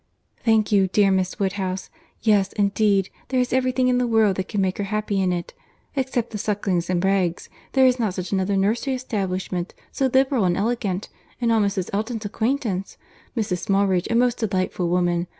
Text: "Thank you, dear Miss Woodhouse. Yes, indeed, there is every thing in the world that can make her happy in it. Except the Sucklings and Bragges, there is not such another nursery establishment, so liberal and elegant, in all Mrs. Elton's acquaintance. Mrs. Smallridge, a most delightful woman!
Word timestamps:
"Thank 0.43 0.71
you, 0.71 0.87
dear 0.87 1.11
Miss 1.11 1.37
Woodhouse. 1.37 1.91
Yes, 2.23 2.53
indeed, 2.53 3.11
there 3.27 3.39
is 3.39 3.53
every 3.53 3.71
thing 3.71 3.87
in 3.87 3.99
the 3.99 4.07
world 4.07 4.37
that 4.37 4.47
can 4.47 4.59
make 4.59 4.79
her 4.79 4.85
happy 4.85 5.21
in 5.21 5.31
it. 5.31 5.53
Except 5.95 6.31
the 6.31 6.39
Sucklings 6.39 6.89
and 6.89 6.99
Bragges, 6.99 7.49
there 7.73 7.85
is 7.85 7.99
not 7.99 8.15
such 8.15 8.31
another 8.31 8.57
nursery 8.57 8.95
establishment, 8.95 9.75
so 9.91 10.07
liberal 10.11 10.45
and 10.45 10.57
elegant, 10.57 11.09
in 11.39 11.51
all 11.51 11.61
Mrs. 11.61 11.91
Elton's 11.93 12.25
acquaintance. 12.25 12.97
Mrs. 13.37 13.59
Smallridge, 13.59 14.09
a 14.09 14.15
most 14.15 14.39
delightful 14.39 14.89
woman! 14.89 15.27